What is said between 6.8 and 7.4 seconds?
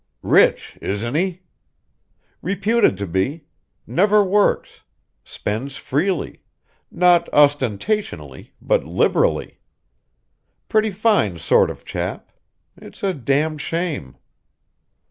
not